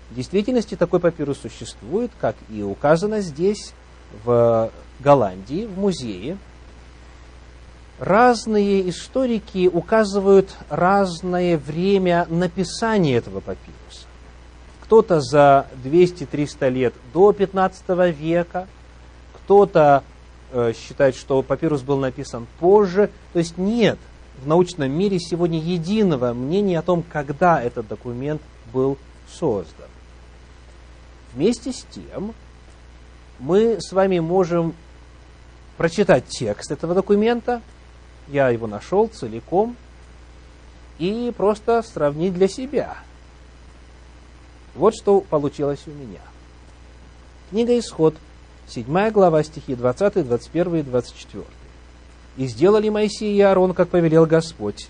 [0.09, 3.73] В действительности такой папирус существует, как и указано здесь,
[4.23, 6.37] в Голландии, в музее,
[7.99, 14.07] разные историки указывают разное время написания этого папируса.
[14.81, 18.67] Кто-то за 200-300 лет до 15 века,
[19.33, 20.03] кто-то
[20.51, 23.11] э, считает, что папирус был написан позже.
[23.33, 23.99] То есть нет
[24.41, 28.41] в научном мире сегодня единого мнения о том, когда этот документ
[28.73, 28.97] был
[29.29, 29.87] создан.
[31.33, 32.33] Вместе с тем,
[33.37, 34.73] мы с вами можем
[35.77, 37.61] прочитать текст этого документа,
[38.29, 39.75] я его нашел целиком,
[40.99, 42.97] и просто сравнить для себя.
[44.75, 46.19] Вот что получилось у меня.
[47.49, 48.15] Книга Исход,
[48.67, 51.43] 7 глава, стихи 20, 21 и 24.
[52.37, 54.89] «И сделали Моисей и Аарон, как повелел Господь.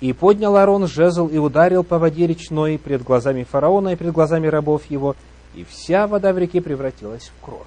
[0.00, 4.46] И поднял Аарон жезл и ударил по воде речной пред глазами фараона и пред глазами
[4.46, 5.16] рабов его,
[5.54, 7.66] и вся вода в реке превратилась в кровь.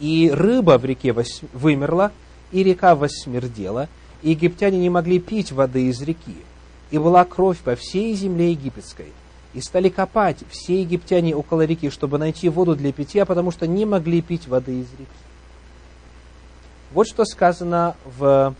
[0.00, 1.14] И рыба в реке
[1.52, 2.10] вымерла,
[2.52, 3.88] и река восмердела,
[4.22, 6.36] и египтяне не могли пить воды из реки,
[6.90, 9.12] и была кровь по всей земле египетской.
[9.52, 13.84] И стали копать все египтяне около реки, чтобы найти воду для питья, потому что не
[13.84, 15.06] могли пить воды из реки.
[16.92, 18.54] Вот что сказано в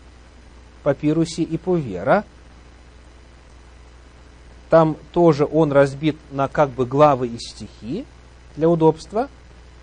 [0.83, 2.25] папирусе и Пувера.
[4.69, 8.05] Там тоже он разбит на как бы главы и стихи
[8.55, 9.27] для удобства.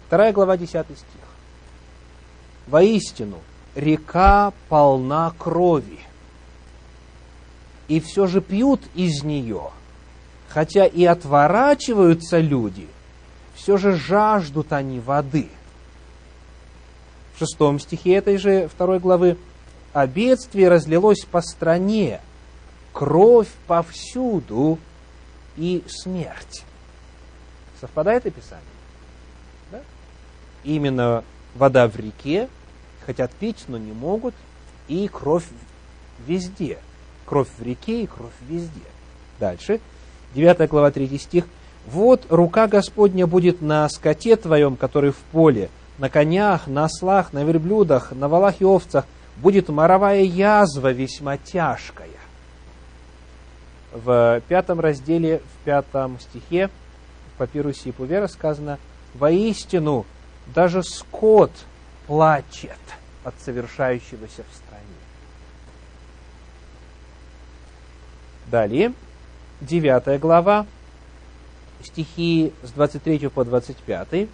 [0.06, 0.96] Вторая глава, 10 стих.
[2.66, 3.38] Воистину,
[3.78, 6.00] река полна крови,
[7.86, 9.70] и все же пьют из нее,
[10.48, 12.88] хотя и отворачиваются люди,
[13.54, 15.48] все же жаждут они воды.
[17.34, 19.38] В шестом стихе этой же второй главы
[19.92, 22.20] «А бедствие разлилось по стране,
[22.92, 24.78] кровь повсюду
[25.56, 26.64] и смерть».
[27.80, 28.64] Совпадает описание?
[29.70, 29.80] Да?
[30.64, 31.22] Именно
[31.54, 32.48] вода в реке,
[33.08, 34.34] хотят пить, но не могут,
[34.86, 35.46] и кровь
[36.26, 36.76] везде.
[37.24, 38.82] Кровь в реке и кровь везде.
[39.40, 39.80] Дальше,
[40.34, 41.46] 9 глава, 3 стих.
[41.86, 47.44] «Вот рука Господня будет на скоте твоем, который в поле, на конях, на ослах, на
[47.44, 49.06] верблюдах, на валах и овцах,
[49.38, 52.10] будет моровая язва весьма тяжкая».
[53.90, 56.68] В пятом разделе, в пятом стихе,
[57.32, 58.78] в папирусе Пувера сказано,
[59.14, 60.04] «Воистину,
[60.54, 61.52] даже скот
[62.08, 62.80] плачет
[63.22, 64.84] от совершающегося в стране.
[68.46, 68.94] Далее,
[69.60, 70.66] 9 глава,
[71.84, 74.26] стихи с 23 по 25,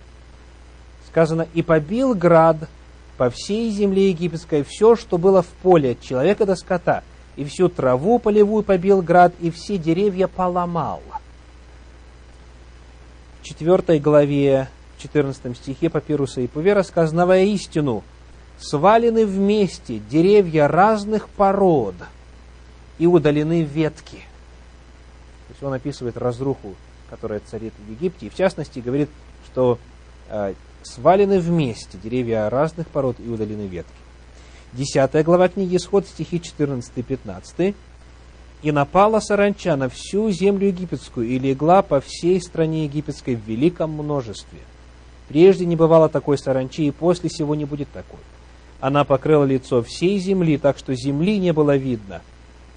[1.09, 2.57] сказано, «И побил град
[3.17, 7.03] по всей земле египетской все, что было в поле от человека до скота,
[7.35, 11.03] и всю траву полевую побил град, и все деревья поломал».
[13.41, 18.03] В 4 главе 14 стихе папируса и Пувера сказано «Воистину,
[18.59, 21.97] свалены вместе деревья разных пород
[22.99, 24.17] и удалены ветки».
[25.47, 26.75] То есть он описывает разруху,
[27.11, 29.09] которая царит в Египте, и в частности говорит,
[29.47, 29.79] что
[30.29, 33.93] э, свалены вместе деревья разных пород и удалены ветки.
[34.73, 37.75] Десятая глава книги Исход, стихи 14 и 15.
[38.63, 43.91] «И напала саранча на всю землю египетскую, и легла по всей стране египетской в великом
[43.91, 44.59] множестве,
[45.29, 48.21] Прежде не бывало такой саранчи, и после сего не будет такой.
[48.81, 52.21] Она покрыла лицо всей земли, так что земли не было видно,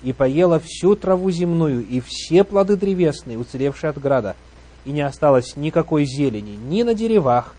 [0.03, 4.35] и поела всю траву земную, и все плоды древесные, уцелевшие от града,
[4.85, 7.53] и не осталось никакой зелени ни на деревах,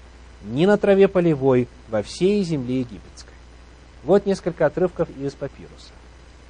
[0.44, 3.35] ни на траве полевой, во всей земле египетской.
[4.05, 5.92] Вот несколько отрывков из папируса.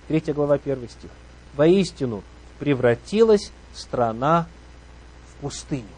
[0.07, 1.11] Третья глава, первый стих.
[1.57, 2.23] «Воистину
[2.59, 4.47] превратилась страна
[5.27, 5.98] в пустыню».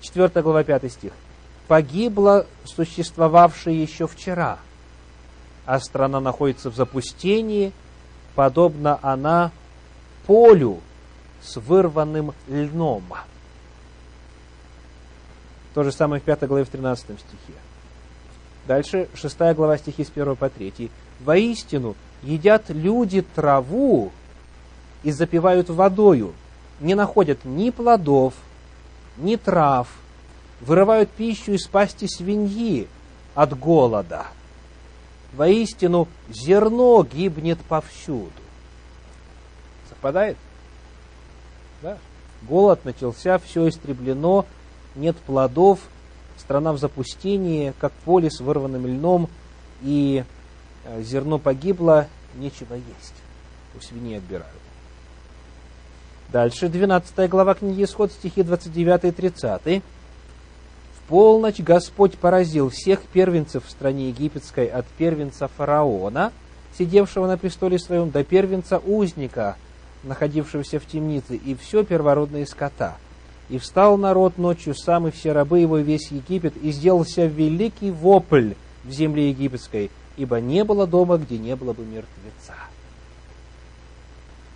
[0.00, 1.12] 4 глава, 5 стих.
[1.68, 4.58] «Погибла существовавшая еще вчера,
[5.66, 7.72] а страна находится в запустении,
[8.34, 9.52] подобно она
[10.26, 10.80] полю
[11.42, 13.04] с вырванным льном».
[15.74, 17.58] То же самое в 5 главе, в 13 стихе.
[18.66, 20.90] Дальше 6 глава стихи с 1 по 3.
[21.20, 24.12] «Воистину едят люди траву
[25.02, 26.34] и запивают водою,
[26.80, 28.34] не находят ни плодов,
[29.20, 29.88] ни трав,
[30.60, 32.88] вырывают пищу из пасти свиньи
[33.34, 34.26] от голода.
[35.32, 38.32] Воистину, зерно гибнет повсюду.
[39.88, 40.36] Совпадает?
[41.82, 41.98] Да?
[42.42, 44.46] Голод начался, все истреблено,
[44.96, 45.80] нет плодов,
[46.38, 49.28] страна в запустении, как поле с вырванным льном,
[49.82, 50.24] и
[50.84, 53.14] э, зерно погибло, нечего есть.
[53.78, 54.59] У свиней отбирают.
[56.32, 59.82] Дальше, 12 глава книги Исход, стихи 29 и 30.
[59.82, 66.32] В полночь Господь поразил всех первенцев в стране египетской от первенца фараона,
[66.78, 69.56] сидевшего на престоле своем, до первенца узника,
[70.04, 72.96] находившегося в темнице, и все первородное скота.
[73.48, 78.52] И встал народ ночью, сам и все рабы его, весь Египет, и сделался великий вопль
[78.84, 82.54] в земле египетской, ибо не было дома, где не было бы мертвеца.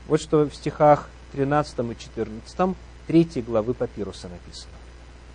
[0.06, 2.76] Вот что в стихах 13 и 14
[3.06, 4.72] 3 главы Папируса написано.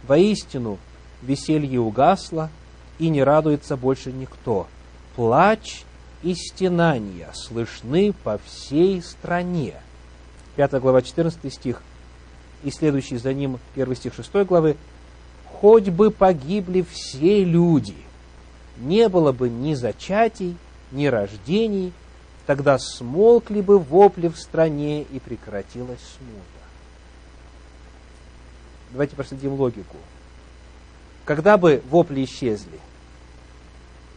[0.08, 0.80] «Воистину,
[1.22, 2.50] веселье угасло,
[2.98, 4.68] и не радуется больше никто.
[5.16, 5.84] Плач
[6.24, 9.76] и стенания слышны по всей стране».
[10.56, 11.82] 5 глава, 14 стих,
[12.64, 14.78] и следующий за ним, 1 стих 6 главы,
[15.46, 17.96] «Хоть бы погибли все люди,
[18.78, 20.56] не было бы ни зачатий,
[20.92, 21.92] ни рождений,
[22.50, 26.66] тогда смолкли бы вопли в стране и прекратилась смута.
[28.90, 29.98] Давайте проследим логику.
[31.26, 32.80] Когда бы вопли исчезли,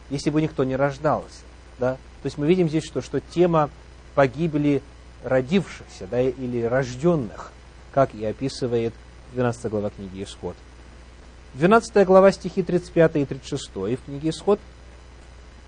[0.09, 1.41] если бы никто не рождался,
[1.77, 1.93] да?
[1.93, 3.69] То есть мы видим здесь, что, что тема
[4.15, 4.81] погибели
[5.23, 7.51] родившихся, да, или рожденных,
[7.91, 8.95] как и описывает
[9.33, 10.55] 12 глава книги Исход.
[11.53, 14.59] 12 глава стихи 35 и 36 в книге Исход–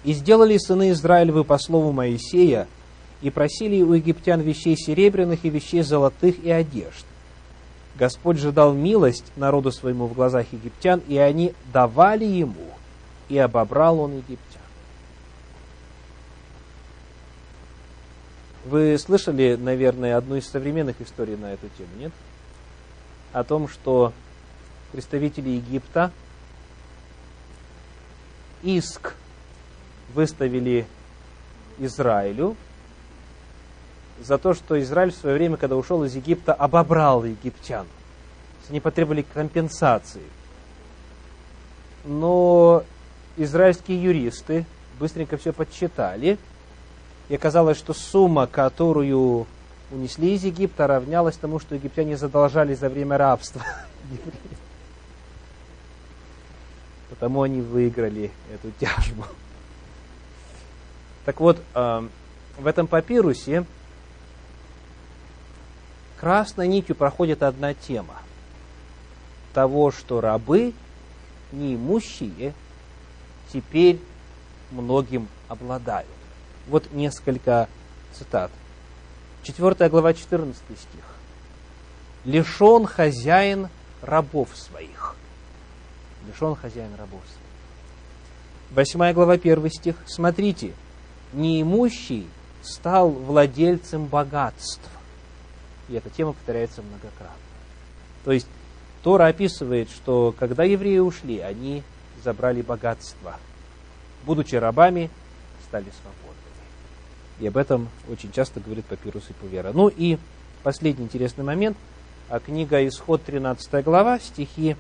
[0.06, 2.68] и сделали сыны Израилевы по слову Моисея,
[3.22, 7.06] и просили у египтян вещей серебряных и вещей золотых и одежд.
[7.96, 12.68] Господь же дал милость народу своему в глазах египтян, и они давали ему,
[13.30, 14.62] и обобрал он египтян.
[18.66, 22.12] Вы слышали, наверное, одну из современных историй на эту тему, нет?
[23.32, 24.14] О том, что
[24.92, 26.12] представители Египта
[28.62, 29.16] иск
[30.14, 30.86] выставили
[31.78, 32.56] Израилю
[34.22, 37.86] за то, что Израиль в свое время, когда ушел из Египта, обобрал египтян.
[38.70, 40.24] Они потребовали компенсации.
[42.06, 42.84] Но
[43.38, 44.66] израильские юристы
[45.00, 46.38] быстренько все подсчитали,
[47.30, 49.48] и оказалось, что сумма, которую
[49.92, 53.62] унесли из Египта, равнялась тому, что египтяне задолжали за время рабства.
[57.10, 59.26] Потому они выиграли эту тяжбу.
[61.26, 62.12] Так вот, эм,
[62.58, 63.66] в этом папирусе
[66.20, 68.16] красной нитью проходит одна тема.
[69.54, 70.74] Того, что рабы,
[71.52, 72.54] неимущие,
[73.52, 74.00] теперь
[74.72, 76.10] многим обладают.
[76.68, 77.68] Вот несколько
[78.14, 78.52] цитат.
[79.44, 81.04] 4 глава, 14 стих.
[82.24, 83.70] «Лишен хозяин
[84.02, 85.16] рабов своих».
[86.28, 87.22] Лишен хозяин рабов
[88.72, 88.88] своих.
[88.94, 89.96] 8 глава, 1 стих.
[90.08, 90.74] «Смотрите,
[91.34, 92.28] неимущий
[92.62, 94.90] стал владельцем богатств.
[95.90, 97.36] И эта тема повторяется многократно.
[98.24, 98.48] То есть
[99.04, 101.84] Тора описывает, что когда евреи ушли, они
[102.24, 103.36] забрали богатство.
[104.26, 105.12] Будучи рабами,
[105.68, 106.36] стали свободными.
[107.40, 109.72] И об этом очень часто говорит Папирус и Пувера.
[109.74, 110.18] Ну и
[110.64, 111.78] последний интересный момент.
[112.28, 114.76] А книга Исход 13 глава, стихи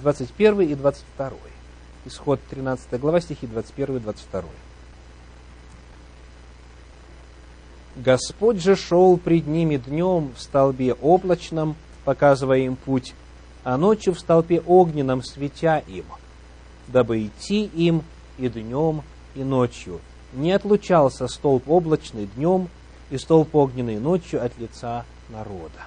[0.00, 1.32] 21 и 22.
[2.06, 4.42] Исход 13 глава, стихи 21 и 22.
[7.96, 13.14] Господь же шел пред ними днем в столбе облачном, показывая им путь,
[13.62, 16.04] а ночью в столпе огненном, светя им,
[16.88, 18.02] дабы идти им
[18.36, 19.02] и днем,
[19.36, 20.00] и ночью.
[20.32, 22.68] Не отлучался столб облачный днем
[23.10, 25.86] и столб огненный ночью от лица народа.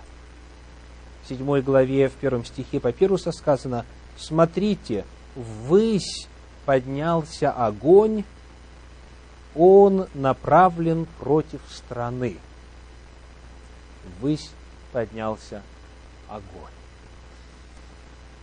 [1.23, 3.85] В седьмой главе, в первом стихе Папируса сказано,
[4.17, 5.03] «Смотрите,
[5.35, 6.27] ввысь
[6.65, 8.23] поднялся огонь,
[9.57, 12.37] он направлен против страны.
[14.19, 14.51] Ввысь
[14.91, 15.61] поднялся
[16.29, 16.71] огонь.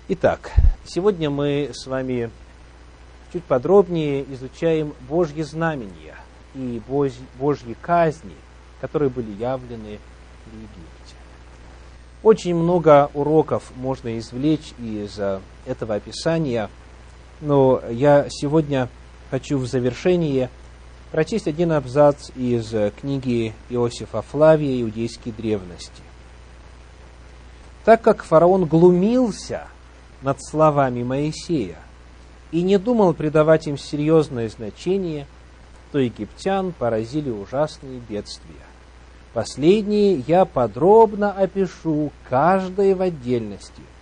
[0.08, 0.52] Итак,
[0.84, 2.30] сегодня мы с вами
[3.32, 6.16] чуть подробнее изучаем Божьи знамения
[6.54, 8.34] и Божьи казни,
[8.80, 9.98] которые были явлены
[10.46, 11.16] в Египте.
[12.22, 15.18] Очень много уроков можно извлечь из
[15.64, 16.68] этого описания,
[17.40, 18.88] но я сегодня
[19.30, 20.50] хочу в завершении–
[21.14, 26.02] прочесть один абзац из э, книги Иосифа Флавия «Иудейские древности».
[27.84, 29.68] Так как фараон глумился
[30.22, 31.78] над словами Моисея
[32.50, 35.28] и не думал придавать им серьезное значение,
[35.92, 38.66] то египтян поразили ужасные бедствия.
[39.34, 43.82] Последние я подробно опишу, каждое в отдельности–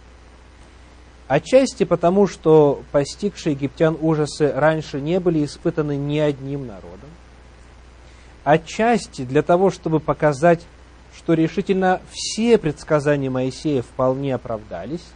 [1.32, 7.08] Отчасти потому, что постигшие египтян ужасы раньше не были испытаны ни одним народом.
[8.44, 10.60] Отчасти для того, чтобы показать,
[11.16, 15.06] что решительно все предсказания Моисея вполне оправдались.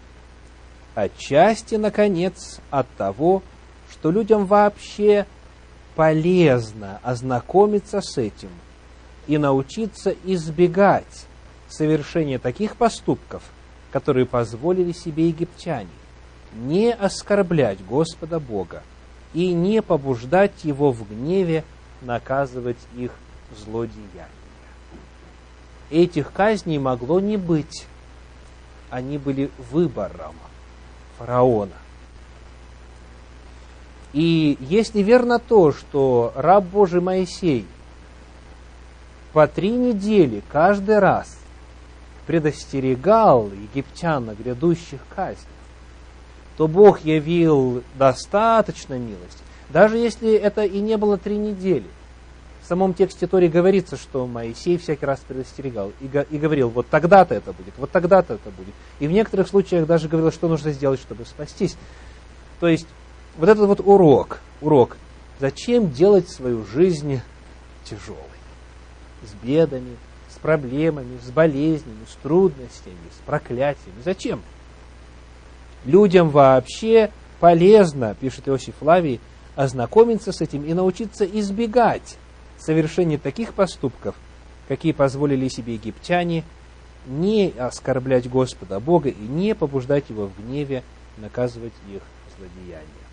[0.94, 3.42] отчасти, наконец, от того,
[3.90, 5.26] что людям вообще
[5.96, 8.48] полезно ознакомиться с этим
[9.26, 11.26] и научиться избегать
[11.68, 13.42] совершения таких поступков,
[13.92, 15.90] которые позволили себе египтяне,
[16.56, 18.82] не оскорблять Господа Бога
[19.34, 21.64] и не побуждать Его в гневе
[22.00, 23.12] наказывать их
[23.56, 24.28] злодеяния.
[25.90, 27.86] Этих казней могло не быть.
[28.90, 30.34] Они были выбором
[31.18, 31.72] фараона.
[34.12, 37.66] И если верно то, что раб Божий Моисей
[39.32, 41.36] по три недели каждый раз
[42.26, 45.55] предостерегал египтян о грядущих казнях,
[46.56, 49.42] то Бог явил достаточно милости.
[49.70, 51.86] Даже если это и не было три недели.
[52.62, 57.34] В самом тексте Тори говорится, что Моисей всякий раз предостерегал и, и говорил, вот тогда-то
[57.34, 58.74] это будет, вот тогда-то это будет.
[58.98, 61.76] И в некоторых случаях даже говорил, что нужно сделать, чтобы спастись.
[62.58, 62.88] То есть
[63.36, 64.96] вот этот вот урок, урок,
[65.38, 67.20] зачем делать свою жизнь
[67.84, 68.18] тяжелой?
[69.22, 69.96] С бедами,
[70.34, 74.00] с проблемами, с болезнями, с трудностями, с проклятиями.
[74.04, 74.42] Зачем?
[75.86, 79.20] Людям вообще полезно, пишет Иосиф Лавий,
[79.54, 82.18] ознакомиться с этим и научиться избегать
[82.58, 84.16] совершения таких поступков,
[84.66, 86.42] какие позволили себе египтяне,
[87.06, 90.82] не оскорблять Господа Бога и не побуждать Его в гневе
[91.18, 92.02] наказывать их
[92.36, 93.05] злодеяния.